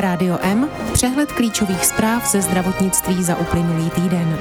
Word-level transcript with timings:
Rádio 0.00 0.38
M, 0.42 0.68
přehled 0.92 1.32
klíčových 1.32 1.86
zpráv 1.86 2.30
ze 2.30 2.42
zdravotnictví 2.42 3.24
za 3.24 3.36
uplynulý 3.36 3.90
týden. 3.90 4.38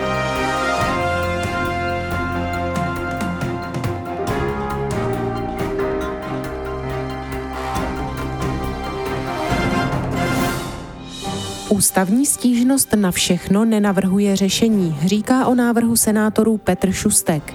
Ústavní 11.70 12.26
stížnost 12.26 12.94
na 12.94 13.12
všechno 13.12 13.66
nenavrhuje 13.66 14.36
řešení, 14.36 14.98
říká 15.05 15.46
o 15.46 15.55
návrhu 15.55 15.96
senátorů 15.96 16.58
Petr 16.58 16.92
Šustek. 16.92 17.54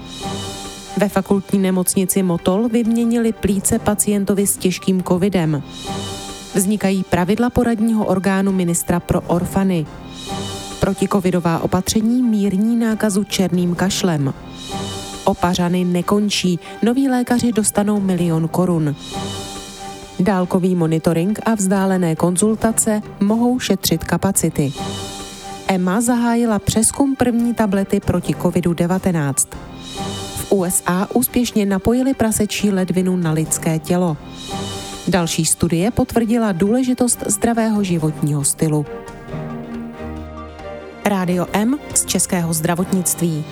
Ve 0.97 1.09
fakultní 1.09 1.59
nemocnici 1.59 2.23
Motol 2.23 2.69
vyměnili 2.69 3.33
plíce 3.33 3.79
pacientovi 3.79 4.47
s 4.47 4.57
těžkým 4.57 5.03
covidem. 5.03 5.63
Vznikají 6.55 7.03
pravidla 7.03 7.49
poradního 7.49 8.05
orgánu 8.05 8.51
ministra 8.51 8.99
pro 8.99 9.21
orfany. 9.21 9.85
Protikovidová 10.79 11.59
opatření 11.59 12.23
mírní 12.23 12.75
nákazu 12.75 13.23
černým 13.23 13.75
kašlem. 13.75 14.33
Opařany 15.23 15.85
nekončí, 15.85 16.59
noví 16.81 17.09
lékaři 17.09 17.51
dostanou 17.51 17.99
milion 17.99 18.47
korun. 18.47 18.95
Dálkový 20.19 20.75
monitoring 20.75 21.39
a 21.45 21.55
vzdálené 21.55 22.15
konzultace 22.15 23.01
mohou 23.19 23.59
šetřit 23.59 24.03
kapacity. 24.03 24.73
EMA 25.67 26.01
zahájila 26.01 26.59
přeskum 26.59 27.15
první 27.15 27.53
tablety 27.53 27.99
proti 27.99 28.33
COVID-19. 28.33 29.33
V 30.35 30.51
USA 30.51 31.07
úspěšně 31.13 31.65
napojili 31.65 32.13
prasečí 32.13 32.71
ledvinu 32.71 33.15
na 33.15 33.31
lidské 33.31 33.79
tělo. 33.79 34.17
Další 35.07 35.45
studie 35.45 35.91
potvrdila 35.91 36.51
důležitost 36.51 37.23
zdravého 37.27 37.83
životního 37.83 38.43
stylu. 38.43 38.85
Rádio 41.05 41.47
M 41.53 41.79
z 41.95 42.05
Českého 42.05 42.53
zdravotnictví. 42.53 43.45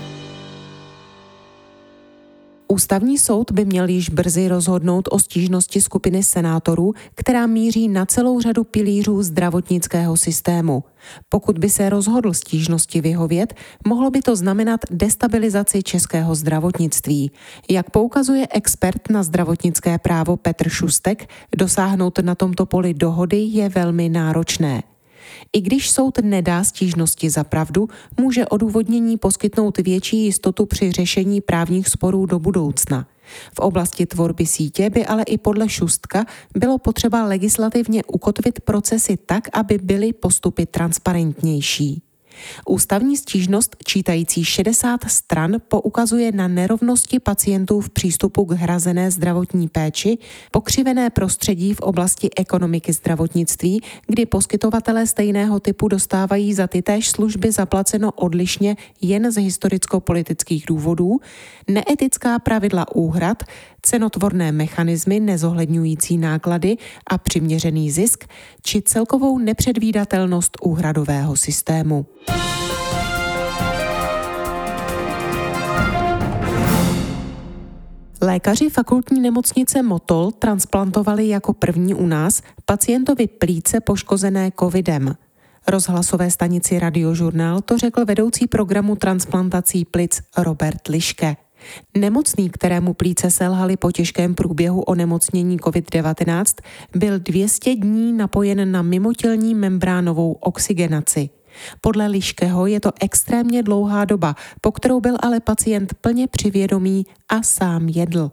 Ústavní 2.72 3.17
soud 3.17 3.52
by 3.52 3.66
měl 3.66 3.89
již 3.89 4.09
brzy 4.09 4.47
rozhodnout 4.47 5.08
o 5.11 5.19
stížnosti 5.19 5.81
skupiny 5.81 6.23
senátorů, 6.23 6.94
která 7.16 7.47
míří 7.47 7.88
na 7.88 8.05
celou 8.05 8.41
řadu 8.41 8.63
pilířů 8.63 9.23
zdravotnického 9.23 10.17
systému. 10.17 10.83
Pokud 11.30 11.59
by 11.59 11.69
se 11.69 11.89
rozhodl 11.89 12.33
stížnosti 12.33 13.02
vyhovět, 13.02 13.53
mohlo 13.88 14.11
by 14.11 14.22
to 14.22 14.36
znamenat 14.36 14.80
destabilizaci 14.91 15.83
českého 15.83 16.36
zdravotnictví. 16.36 17.31
Jak 17.69 17.89
poukazuje 17.89 18.47
expert 18.50 19.09
na 19.09 19.23
zdravotnické 19.23 19.97
právo 19.97 20.38
Petr 20.38 20.69
Šustek, 20.69 21.30
dosáhnout 21.58 22.19
na 22.19 22.35
tomto 22.35 22.66
poli 22.66 22.94
dohody 22.94 23.38
je 23.38 23.69
velmi 23.69 24.09
náročné. 24.09 24.83
I 25.54 25.62
když 25.62 25.92
soud 25.92 26.18
nedá 26.22 26.64
stížnosti 26.64 27.30
za 27.30 27.44
pravdu, 27.44 27.88
může 28.20 28.46
odůvodnění 28.46 29.18
poskytnout 29.18 29.78
větší 29.78 30.18
jistotu 30.18 30.66
při 30.66 30.92
řešení 30.92 31.42
právních 31.42 31.88
sporů 31.88 32.26
do 32.26 32.40
budoucna. 32.40 33.08
V 33.56 33.59
oblasti 33.59 34.06
tvorby 34.06 34.46
sítě 34.46 34.90
by 34.90 35.06
ale 35.06 35.24
i 35.24 35.38
podle 35.38 35.70
Šustka 35.70 36.26
bylo 36.58 36.78
potřeba 36.78 37.24
legislativně 37.24 38.04
ukotvit 38.04 38.59
procesy 38.59 39.18
tak, 39.26 39.44
aby 39.54 39.78
byly 39.78 40.14
postupy 40.14 40.66
transparentnější. 40.66 42.02
Ústavní 42.68 43.18
stížnost 43.18 43.76
čítající 43.86 44.46
60 44.46 45.02
stran 45.08 45.58
poukazuje 45.68 46.32
na 46.32 46.48
nerovnosti 46.48 47.20
pacientů 47.20 47.82
v 47.82 47.90
přístupu 47.90 48.46
k 48.46 48.52
hrazené 48.52 49.12
zdravotní 49.12 49.68
péči, 49.68 50.18
pokřivené 50.52 51.09
prostředí 51.09 51.74
v 51.74 51.80
oblasti 51.80 52.30
ekonomiky 52.38 52.94
zdravotnictví, 52.94 53.82
kdy 54.08 54.26
poskytovatelé 54.26 55.08
stejného 55.08 55.59
typu 55.59 55.88
dostávají 55.88 56.54
za 56.54 56.68
ty 56.68 56.82
též 56.82 57.09
služby 57.09 57.52
zaplaceno 57.52 58.12
odlišně 58.12 58.76
jen 59.02 59.31
z 59.31 59.38
historicko-politických 59.38 60.66
důvodů, 60.68 61.20
neetická 61.68 62.40
pravidla 62.40 62.96
úhrad, 62.96 63.44
cenotvorné 63.81 64.52
mechanismy 64.52 65.20
nezohledňující 65.20 66.18
náklady 66.18 66.78
a 67.08 67.18
přiměřený 67.18 67.91
zisk, 67.91 68.25
či 68.62 68.81
celkovou 68.81 69.38
nepředvídatelnost 69.38 70.58
úhradového 70.62 71.36
systému. 71.36 72.06
Lékaři 78.24 78.70
fakultní 78.70 79.22
nemocnice 79.22 79.82
Motol 79.82 80.32
transplantovali 80.32 81.28
jako 81.28 81.54
první 81.54 81.94
u 81.94 82.06
nás 82.06 82.42
pacientovi 82.66 83.28
plíce 83.28 83.80
poškozené 83.80 84.52
covidem. 84.59 85.16
Rozhlasové 85.68 86.32
stanici 86.32 86.80
Radiožurnál 86.80 87.62
to 87.62 87.78
řekl 87.78 88.06
vedoucí 88.06 88.48
programu 88.48 88.96
transplantací 88.96 89.86
plic 89.86 90.22
Robert 90.38 90.88
Liške. 90.88 91.36
Nemocný, 91.98 92.50
kterému 92.50 92.94
plíce 92.94 93.32
selhaly 93.32 93.78
po 93.78 93.92
těžkém 93.92 94.36
průběhu 94.36 94.82
onemocnění 94.82 95.59
COVID-19, 95.59 96.64
byl 96.96 97.20
200 97.20 97.76
dní 97.76 98.14
napojen 98.14 98.72
na 98.72 98.82
mimotělní 98.82 99.56
membránovou 99.56 100.32
oxygenaci. 100.32 101.30
Podle 101.81 102.07
Liškého 102.07 102.66
je 102.66 102.79
to 102.79 102.91
extrémně 103.01 103.63
dlouhá 103.63 104.06
doba, 104.06 104.35
po 104.62 104.72
kterou 104.72 105.00
byl 105.00 105.17
ale 105.19 105.39
pacient 105.39 105.94
plně 105.94 106.28
přivědomý 106.28 107.06
a 107.29 107.44
sám 107.44 107.89
jedl. 107.89 108.31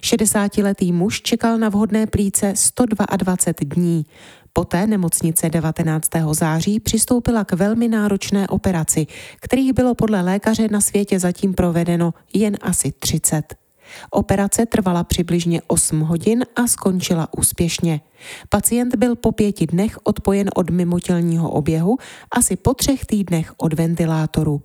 60-letý 0.00 0.92
muž 0.92 1.22
čekal 1.22 1.58
na 1.58 1.68
vhodné 1.68 2.06
plíce 2.06 2.52
122 2.56 3.36
dní. 3.60 4.06
Poté 4.52 4.86
nemocnice 4.86 5.50
19. 5.50 6.10
září 6.32 6.80
přistoupila 6.80 7.44
k 7.44 7.52
velmi 7.52 7.88
náročné 7.88 8.48
operaci, 8.48 9.06
kterých 9.40 9.72
bylo 9.72 9.94
podle 9.94 10.20
lékaře 10.20 10.68
na 10.70 10.80
světě 10.80 11.20
zatím 11.20 11.54
provedeno 11.54 12.14
jen 12.34 12.56
asi 12.62 12.92
30. 12.92 13.67
Operace 14.10 14.66
trvala 14.66 15.04
přibližně 15.04 15.62
8 15.66 16.00
hodin 16.00 16.44
a 16.56 16.66
skončila 16.66 17.28
úspěšně. 17.38 18.00
Pacient 18.48 18.96
byl 18.96 19.16
po 19.16 19.32
pěti 19.32 19.66
dnech 19.66 19.98
odpojen 20.04 20.50
od 20.54 20.70
mimotělního 20.70 21.50
oběhu, 21.50 21.96
asi 22.30 22.56
po 22.56 22.74
třech 22.74 23.06
týdnech 23.06 23.52
od 23.56 23.74
ventilátoru. 23.74 24.62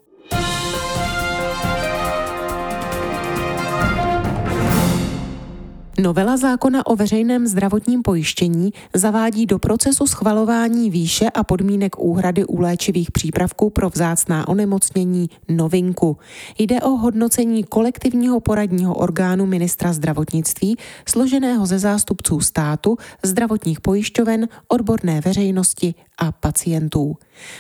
Novela 6.04 6.38
zákona 6.38 6.86
o 6.86 6.96
veřejném 6.96 7.48
zdravotním 7.48 8.02
pojištění 8.02 8.74
zavádí 8.94 9.46
do 9.46 9.60
procesu 9.60 10.08
schvalování 10.08 10.90
výše 10.90 11.30
a 11.30 11.44
podmínek 11.44 12.00
úhrady 12.00 12.46
u 12.46 12.62
léčivých 12.62 13.12
přípravků 13.12 13.70
pro 13.70 13.90
vzácná 13.90 14.48
onemocnění 14.48 15.30
novinku. 15.50 16.18
Jde 16.58 16.82
o 16.82 16.90
hodnocení 16.90 17.64
kolektivního 17.64 18.40
poradního 18.40 18.96
orgánu 18.96 19.46
ministra 19.46 19.94
zdravotnictví, 19.94 20.78
složeného 21.10 21.66
ze 21.66 21.80
zástupců 21.80 22.40
státu, 22.40 22.98
zdravotních 23.24 23.82
pojišťoven, 23.82 24.48
odborné 24.68 25.22
veřejnosti 25.22 25.96
a 26.18 26.32
pacientů. 26.32 27.18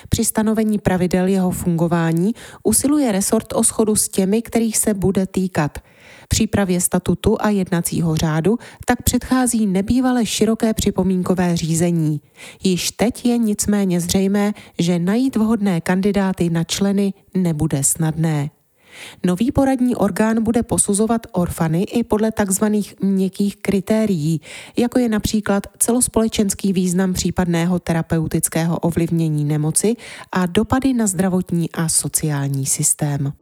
Při 0.09 0.25
stanovení 0.25 0.79
pravidel 0.79 1.27
jeho 1.27 1.51
fungování 1.51 2.33
usiluje 2.63 3.11
resort 3.11 3.53
o 3.53 3.63
schodu 3.63 3.95
s 3.95 4.09
těmi, 4.09 4.41
kterých 4.41 4.77
se 4.77 4.93
bude 4.93 5.27
týkat– 5.27 5.77
Přípravě 6.27 6.81
statutu 6.81 7.37
a 7.39 7.49
jednacího 7.49 8.15
řádu 8.15 8.57
tak 8.85 9.01
předchází 9.03 9.67
nebývalé 9.67 10.25
široké 10.25 10.73
připomínkové 10.73 11.57
řízení. 11.57 12.21
Již 12.63 12.91
teď 12.91 13.25
je 13.25 13.37
nicméně 13.37 14.01
zřejmé, 14.01 14.53
že 14.79 14.99
najít 14.99 15.35
vhodné 15.35 15.81
kandidáty 15.81 16.49
na 16.49 16.63
členy 16.63 17.13
nebude 17.33 17.83
snadné. 17.83 18.49
Nový 19.25 19.51
poradní 19.51 19.95
orgán 19.95 20.43
bude 20.43 20.63
posuzovat 20.63 21.21
orfany 21.31 21.83
i 21.83 22.03
podle 22.03 22.31
tzv. 22.31 22.65
měkkých 23.01 23.57
kritérií, 23.57 24.41
jako 24.77 24.99
je 24.99 25.09
například 25.09 25.67
celospolečenský 25.79 26.73
význam 26.73 27.13
případného 27.13 27.79
terapeutického 27.79 28.79
ovlivnění 28.79 29.45
nemoci 29.45 29.95
a 30.31 30.45
dopady 30.45 30.93
na 30.93 31.07
zdravotní 31.07 31.71
a 31.71 31.89
sociální 31.89 32.65
systém. 32.65 33.33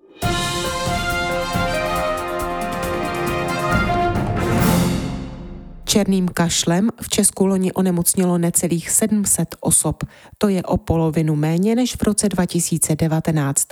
Černým 5.92 6.28
kašlem 6.28 6.90
v 7.02 7.10
Česku 7.10 7.46
loni 7.46 7.74
onemocnilo 7.74 8.38
necelých 8.38 8.90
700 8.90 9.56
osob. 9.60 10.04
To 10.38 10.48
je 10.48 10.64
o 10.64 10.78
polovinu 10.78 11.36
méně 11.36 11.76
než 11.76 11.96
v 11.96 12.04
roce 12.04 12.30
2019. 12.30 13.68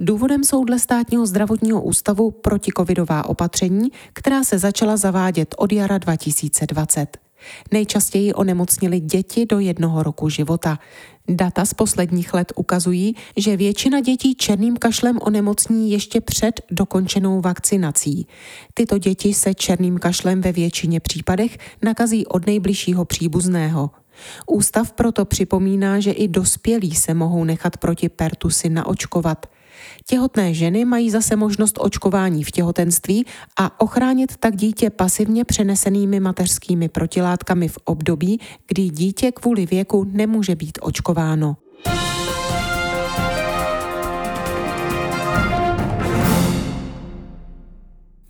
Důvodem 0.00 0.44
jsou 0.44 0.64
dle 0.64 0.78
státního 0.78 1.26
zdravotního 1.26 1.82
ústavu 1.82 2.30
protikovidová 2.30 3.28
opatření, 3.28 3.88
která 4.12 4.44
se 4.44 4.58
začala 4.58 4.96
zavádět 4.96 5.54
od 5.58 5.72
jara 5.72 5.98
2020. 5.98 7.29
Nejčastěji 7.72 8.34
onemocnili 8.34 9.00
děti 9.00 9.46
do 9.46 9.58
jednoho 9.58 10.02
roku 10.02 10.28
života. 10.28 10.78
Data 11.28 11.64
z 11.64 11.74
posledních 11.74 12.34
let 12.34 12.52
ukazují, 12.56 13.14
že 13.36 13.56
většina 13.56 14.00
dětí 14.00 14.34
černým 14.34 14.76
kašlem 14.76 15.18
onemocní 15.22 15.90
ještě 15.90 16.20
před 16.20 16.60
dokončenou 16.70 17.40
vakcinací. 17.40 18.26
Tyto 18.74 18.98
děti 18.98 19.34
se 19.34 19.54
černým 19.54 19.98
kašlem 19.98 20.40
ve 20.40 20.52
většině 20.52 21.00
případech 21.00 21.58
nakazí 21.82 22.26
od 22.26 22.46
nejbližšího 22.46 23.04
příbuzného. 23.04 23.90
Ústav 24.46 24.92
proto 24.92 25.24
připomíná, 25.24 26.00
že 26.00 26.10
i 26.10 26.28
dospělí 26.28 26.94
se 26.94 27.14
mohou 27.14 27.44
nechat 27.44 27.76
proti 27.76 28.08
pertusy 28.08 28.68
naočkovat. 28.68 29.46
Těhotné 30.06 30.54
ženy 30.54 30.84
mají 30.84 31.10
zase 31.10 31.36
možnost 31.36 31.78
očkování 31.80 32.44
v 32.44 32.50
těhotenství 32.50 33.26
a 33.58 33.80
ochránit 33.80 34.36
tak 34.36 34.56
dítě 34.56 34.90
pasivně 34.90 35.44
přenesenými 35.44 36.20
mateřskými 36.20 36.88
protilátkami 36.88 37.68
v 37.68 37.78
období, 37.84 38.40
kdy 38.66 38.90
dítě 38.90 39.32
kvůli 39.32 39.66
věku 39.66 40.04
nemůže 40.04 40.54
být 40.54 40.78
očkováno. 40.82 41.56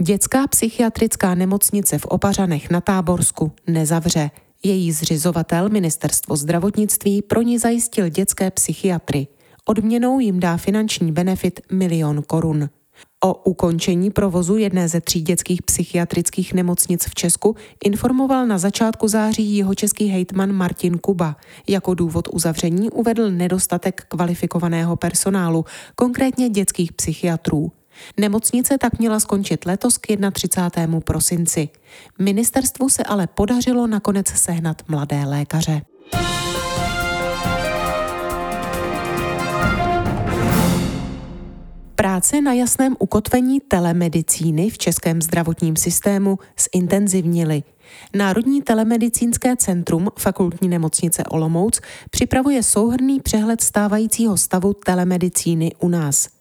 Dětská 0.03 0.47
psychiatrická 0.47 1.35
nemocnice 1.35 1.99
v 1.99 2.05
Opařanech 2.05 2.71
na 2.71 2.81
Táborsku 2.81 3.53
nezavře. 3.67 4.31
Její 4.63 4.93
zřizovatel, 4.93 5.69
ministerstvo 5.69 6.37
zdravotnictví, 6.37 7.23
pro 7.23 7.43
ní 7.43 7.59
zajistil 7.59 8.09
dětské 8.09 8.51
psychiatry. 8.51 9.27
Odměnou 9.65 10.21
jim 10.21 10.41
dá 10.41 10.57
finanční 10.57 11.13
benefit 11.13 11.61
milion 11.73 12.23
korun. 12.23 12.69
O 13.25 13.35
ukončení 13.35 14.11
provozu 14.11 14.57
jedné 14.57 14.89
ze 14.89 15.01
tří 15.01 15.21
dětských 15.21 15.63
psychiatrických 15.63 16.55
nemocnic 16.55 17.05
v 17.09 17.15
Česku 17.15 17.57
informoval 17.85 18.47
na 18.47 18.59
začátku 18.59 19.09
září 19.09 19.57
jeho 19.57 19.75
český 19.75 20.07
hejtman 20.07 20.53
Martin 20.53 20.99
Kuba. 20.99 21.37
Jako 21.69 21.95
důvod 21.95 22.29
uzavření 22.33 22.91
uvedl 22.91 23.31
nedostatek 23.31 24.05
kvalifikovaného 24.09 24.97
personálu, 24.97 25.65
konkrétně 25.95 26.49
dětských 26.49 26.93
psychiatrů. 26.93 27.73
Nemocnice 28.17 28.79
tak 28.79 28.99
měla 28.99 29.21
skončit 29.21 29.67
letos 29.67 29.99
k 29.99 30.07
31. 30.33 31.01
prosinci. 31.01 31.69
Ministerstvu 32.19 32.89
se 32.89 33.03
ale 33.03 33.27
podařilo 33.27 33.87
nakonec 33.87 34.29
sehnat 34.29 34.83
mladé 34.89 35.25
lékaře. 35.25 35.83
Práce 42.01 42.41
na 42.41 42.53
jasném 42.53 42.97
ukotvení 42.99 43.61
telemedicíny 43.61 44.71
v 44.71 44.79
českém 44.79 45.23
zdravotním 45.23 45.77
systému 45.77 46.39
zintenzivnily. 46.75 47.63
Národní 48.15 48.63
telemedicínské 48.63 49.57
centrum 49.57 50.09
fakultní 50.19 50.69
nemocnice 50.69 51.25
Olomouc 51.25 51.81
připravuje 52.11 52.63
souhrný 52.63 53.21
přehled 53.21 53.61
stávajícího 53.61 54.37
stavu 54.37 54.75
telemedicíny 54.75 55.73
u 55.79 55.89
nás– 55.89 56.29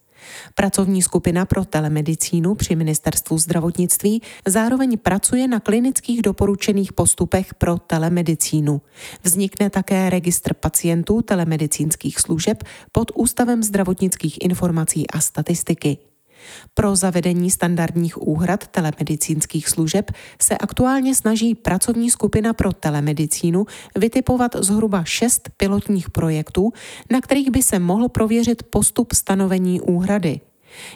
Pracovní 0.56 1.02
skupina 1.02 1.46
pro 1.46 1.66
telemedicínu 1.66 2.56
při 2.56 2.76
ministerstvu 2.76 3.38
zdravotnictví 3.38 4.22
zároveň 4.48 4.98
pracuje 4.98 5.48
na 5.48 5.60
klinických 5.60 6.22
doporučených 6.22 6.94
postupech 6.94 7.54
pro 7.54 7.78
telemedicínu. 7.78 8.82
Vznikne 9.24 9.70
také 9.70 10.10
registr 10.10 10.54
pacientů 10.54 11.22
telemedicínských 11.22 12.20
služeb 12.20 12.64
pod 12.92 13.12
Ústavem 13.16 13.64
zdravotnických 13.64 14.42
informací 14.42 15.10
a 15.10 15.20
statistiky. 15.20 15.98
Pro 16.74 16.96
zavedení 16.96 17.52
standardních 17.52 18.22
úhrad 18.22 18.68
telemedicínských 18.68 19.70
služeb 19.70 20.12
se 20.42 20.58
aktuálně 20.58 21.16
snaží 21.16 21.56
pracovní 21.56 22.10
skupina 22.12 22.54
pro 22.54 22.74
telemedicínu 22.74 23.66
vytipovat 23.96 24.56
zhruba 24.56 25.04
šest 25.04 25.50
pilotních 25.58 26.10
projektů, 26.10 26.72
na 27.12 27.22
kterých 27.22 27.52
by 27.52 27.64
se 27.64 27.80
mohl 27.80 28.10
prověřit 28.10 28.64
postup 28.64 29.14
stanovení 29.14 29.82
úhrady. 29.82 30.40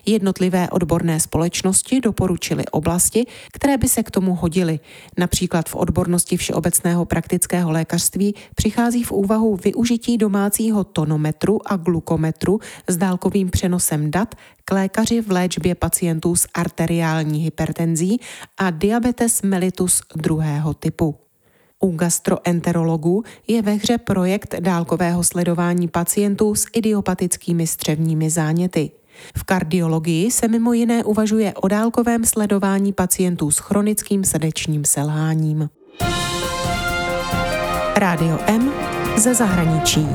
Jednotlivé 0.05 0.69
odborné 0.69 1.19
společnosti 1.19 2.01
doporučily 2.01 2.63
oblasti, 2.71 3.25
které 3.53 3.77
by 3.77 3.87
se 3.87 4.03
k 4.03 4.11
tomu 4.11 4.35
hodily. 4.35 4.79
Například 5.17 5.69
v 5.69 5.75
odbornosti 5.75 6.37
všeobecného 6.37 7.05
praktického 7.05 7.71
lékařství 7.71 8.35
přichází 8.55 9.03
v 9.03 9.11
úvahu 9.11 9.55
využití 9.55 10.17
domácího 10.17 10.83
tonometru 10.83 11.59
a 11.65 11.77
glukometru 11.77 12.59
s 12.87 12.97
dálkovým 12.97 13.49
přenosem 13.49 14.11
dat 14.11 14.35
k 14.65 14.71
lékaři 14.71 15.21
v 15.21 15.31
léčbě 15.31 15.75
pacientů 15.75 16.35
s 16.35 16.47
arteriální 16.53 17.39
hypertenzí 17.39 18.19
a 18.57 18.69
diabetes 18.69 19.41
mellitus 19.41 20.01
druhého 20.15 20.73
typu. 20.73 21.15
U 21.79 21.91
gastroenterologů 21.91 23.23
je 23.47 23.61
ve 23.61 23.73
hře 23.73 23.97
projekt 23.97 24.55
dálkového 24.59 25.23
sledování 25.23 25.87
pacientů 25.87 26.55
s 26.55 26.65
idiopatickými 26.73 27.67
střevními 27.67 28.29
záněty. 28.29 28.91
V 29.37 29.43
kardiologii 29.43 30.31
se 30.31 30.47
mimo 30.47 30.73
jiné 30.73 31.03
uvažuje 31.03 31.53
o 31.53 31.67
dálkovém 31.67 32.25
sledování 32.25 32.93
pacientů 32.93 33.51
s 33.51 33.57
chronickým 33.57 34.23
srdečním 34.23 34.85
selháním. 34.85 35.69
Rádio 37.95 38.39
M 38.47 38.71
ze 39.17 39.35
zahraničí. 39.35 40.07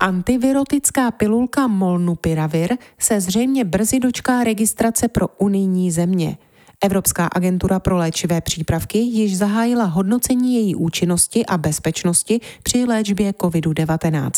Antivirotická 0.00 1.10
pilulka 1.10 1.66
Molnupiravir 1.66 2.76
se 2.98 3.20
zřejmě 3.20 3.64
brzy 3.64 4.00
dočká 4.00 4.44
registrace 4.44 5.08
pro 5.08 5.28
unijní 5.28 5.90
země. 5.90 6.38
Evropská 6.84 7.26
agentura 7.26 7.80
pro 7.80 7.96
léčivé 7.96 8.40
přípravky 8.40 8.98
již 8.98 9.36
zahájila 9.36 9.84
hodnocení 9.84 10.54
její 10.54 10.74
účinnosti 10.74 11.46
a 11.46 11.58
bezpečnosti 11.58 12.40
při 12.62 12.84
léčbě 12.84 13.32
COVID-19. 13.32 14.30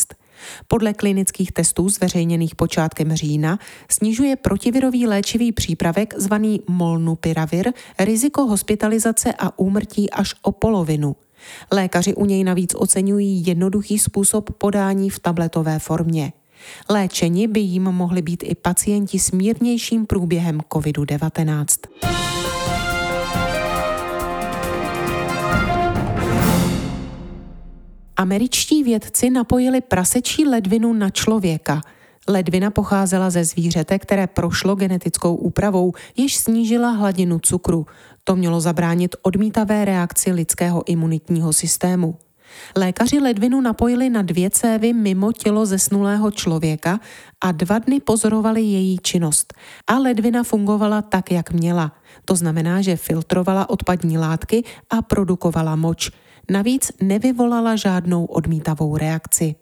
Podle 0.67 0.93
klinických 0.93 1.51
testů 1.51 1.89
zveřejněných 1.89 2.55
počátkem 2.55 3.15
října 3.15 3.59
snižuje 3.91 4.35
protivirový 4.35 5.07
léčivý 5.07 5.51
přípravek 5.51 6.13
zvaný 6.17 6.61
molnupiravir 6.67 7.71
riziko 7.99 8.45
hospitalizace 8.45 9.33
a 9.39 9.59
úmrtí 9.59 10.09
až 10.11 10.35
o 10.41 10.51
polovinu. 10.51 11.15
Lékaři 11.71 12.13
u 12.13 12.25
něj 12.25 12.43
navíc 12.43 12.75
oceňují 12.75 13.47
jednoduchý 13.47 13.99
způsob 13.99 14.49
podání 14.57 15.09
v 15.09 15.19
tabletové 15.19 15.79
formě. 15.79 16.33
Léčeni 16.89 17.47
by 17.47 17.59
jim 17.59 17.83
mohli 17.83 18.21
být 18.21 18.43
i 18.43 18.55
pacienti 18.55 19.19
s 19.19 19.31
mírnějším 19.31 20.05
průběhem 20.05 20.59
COVID-19. 20.59 22.28
Američtí 28.19 28.83
vědci 28.83 29.29
napojili 29.29 29.81
prasečí 29.81 30.45
ledvinu 30.45 30.93
na 30.93 31.09
člověka. 31.09 31.81
Ledvina 32.27 32.71
pocházela 32.71 33.29
ze 33.29 33.43
zvířete, 33.43 33.99
které 33.99 34.27
prošlo 34.27 34.75
genetickou 34.75 35.35
úpravou, 35.35 35.93
jež 36.17 36.35
snížila 36.35 36.89
hladinu 36.89 37.39
cukru. 37.39 37.85
To 38.23 38.35
mělo 38.35 38.61
zabránit 38.61 39.15
odmítavé 39.21 39.85
reakci 39.85 40.31
lidského 40.31 40.83
imunitního 40.87 41.53
systému. 41.53 42.15
Lékaři 42.75 43.19
ledvinu 43.19 43.61
napojili 43.61 44.09
na 44.09 44.21
dvě 44.21 44.49
cévy 44.49 44.93
mimo 44.93 45.31
tělo 45.31 45.65
zesnulého 45.65 46.31
člověka 46.31 46.99
a 47.41 47.51
dva 47.51 47.79
dny 47.79 47.99
pozorovali 47.99 48.61
její 48.61 48.97
činnost. 48.97 49.53
A 49.87 49.97
ledvina 49.97 50.43
fungovala 50.43 51.01
tak, 51.01 51.31
jak 51.31 51.51
měla. 51.51 51.91
To 52.25 52.35
znamená, 52.35 52.81
že 52.81 52.95
filtrovala 52.95 53.69
odpadní 53.69 54.17
látky 54.17 54.63
a 54.89 55.01
produkovala 55.01 55.75
moč. 55.75 56.11
Navíc 56.49 56.91
nevyvolala 57.01 57.75
žádnou 57.75 58.25
odmítavou 58.25 58.97
reakci. 58.97 59.55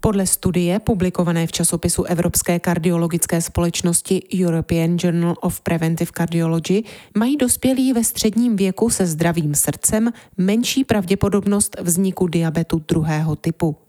Podle 0.00 0.26
studie 0.26 0.78
publikované 0.78 1.46
v 1.46 1.52
časopisu 1.52 2.04
Evropské 2.04 2.58
kardiologické 2.58 3.42
společnosti 3.42 4.22
European 4.42 4.96
Journal 5.00 5.34
of 5.40 5.60
Preventive 5.60 6.10
Cardiology 6.16 6.82
mají 7.18 7.36
dospělí 7.36 7.92
ve 7.92 8.04
středním 8.04 8.56
věku 8.56 8.90
se 8.90 9.06
zdravým 9.06 9.54
srdcem 9.54 10.12
menší 10.36 10.84
pravděpodobnost 10.84 11.76
vzniku 11.80 12.26
diabetu 12.26 12.82
druhého 12.88 13.36
typu. 13.36 13.85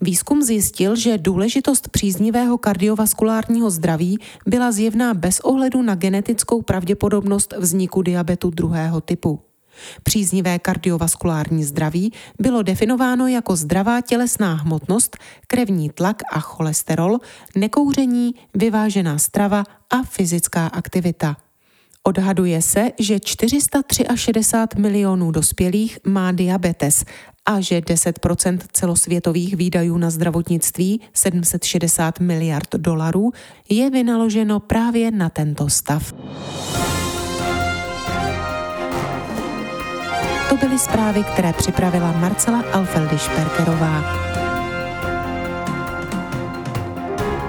Výzkum 0.00 0.42
zjistil, 0.42 0.96
že 0.96 1.18
důležitost 1.18 1.88
příznivého 1.88 2.58
kardiovaskulárního 2.58 3.70
zdraví 3.70 4.18
byla 4.46 4.72
zjevná 4.72 5.14
bez 5.14 5.40
ohledu 5.40 5.82
na 5.82 5.94
genetickou 5.94 6.62
pravděpodobnost 6.62 7.54
vzniku 7.58 8.02
diabetu 8.02 8.50
druhého 8.50 9.00
typu. 9.00 9.40
Příznivé 10.02 10.58
kardiovaskulární 10.58 11.64
zdraví 11.64 12.12
bylo 12.38 12.62
definováno 12.62 13.26
jako 13.26 13.56
zdravá 13.56 14.00
tělesná 14.00 14.54
hmotnost, 14.54 15.16
krevní 15.46 15.90
tlak 15.90 16.22
a 16.32 16.40
cholesterol, 16.40 17.18
nekouření, 17.56 18.34
vyvážená 18.54 19.18
strava 19.18 19.64
a 19.90 20.02
fyzická 20.02 20.66
aktivita. 20.66 21.36
Odhaduje 22.02 22.62
se, 22.62 22.90
že 23.00 23.20
463 23.20 24.80
milionů 24.80 25.30
dospělých 25.30 25.98
má 26.06 26.32
diabetes 26.32 27.04
a 27.46 27.60
že 27.60 27.80
10% 27.80 28.58
celosvětových 28.72 29.56
výdajů 29.56 29.98
na 29.98 30.10
zdravotnictví, 30.10 31.00
760 31.12 32.20
miliard 32.20 32.68
dolarů, 32.76 33.32
je 33.68 33.90
vynaloženo 33.90 34.60
právě 34.60 35.10
na 35.10 35.28
tento 35.28 35.68
stav. 35.68 36.14
To 40.48 40.56
byly 40.56 40.78
zprávy, 40.78 41.24
které 41.32 41.52
připravila 41.52 42.12
Marcela 42.12 42.62
Alfeldy-Šperkerová. 42.62 44.24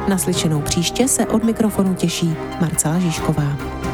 Naslyšenou 0.10 0.62
příště 0.62 1.08
se 1.08 1.26
od 1.26 1.44
mikrofonu 1.44 1.94
těší 1.94 2.36
Marcela 2.62 3.00
Žižková. 3.00 3.85